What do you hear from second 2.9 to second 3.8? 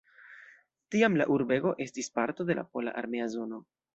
armea zono.